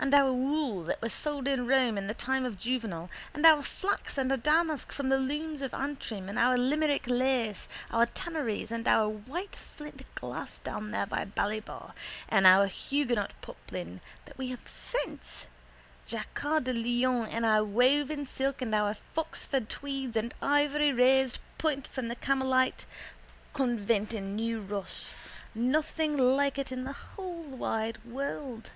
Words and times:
And 0.00 0.14
our 0.14 0.32
wool 0.32 0.84
that 0.84 1.02
was 1.02 1.12
sold 1.12 1.48
in 1.48 1.66
Rome 1.66 1.98
in 1.98 2.06
the 2.06 2.14
time 2.14 2.44
of 2.44 2.56
Juvenal 2.56 3.10
and 3.34 3.44
our 3.44 3.64
flax 3.64 4.16
and 4.16 4.30
our 4.30 4.38
damask 4.38 4.92
from 4.92 5.08
the 5.08 5.18
looms 5.18 5.60
of 5.60 5.74
Antrim 5.74 6.28
and 6.28 6.38
our 6.38 6.56
Limerick 6.56 7.08
lace, 7.08 7.66
our 7.90 8.06
tanneries 8.06 8.70
and 8.70 8.86
our 8.86 9.08
white 9.08 9.56
flint 9.56 10.04
glass 10.14 10.60
down 10.60 10.92
there 10.92 11.04
by 11.04 11.24
Ballybough 11.24 11.94
and 12.28 12.46
our 12.46 12.68
Huguenot 12.68 13.32
poplin 13.40 14.00
that 14.26 14.38
we 14.38 14.50
have 14.50 14.68
since 14.68 15.46
Jacquard 16.06 16.62
de 16.62 16.72
Lyon 16.72 17.26
and 17.26 17.44
our 17.44 17.64
woven 17.64 18.24
silk 18.24 18.62
and 18.62 18.72
our 18.76 18.94
Foxford 19.16 19.68
tweeds 19.68 20.14
and 20.16 20.32
ivory 20.40 20.92
raised 20.92 21.40
point 21.58 21.88
from 21.88 22.06
the 22.06 22.14
Carmelite 22.14 22.86
convent 23.52 24.14
in 24.14 24.36
New 24.36 24.60
Ross, 24.60 25.16
nothing 25.56 26.16
like 26.16 26.56
it 26.56 26.70
in 26.70 26.84
the 26.84 26.92
whole 26.92 27.42
wide 27.42 27.98
world. 28.04 28.70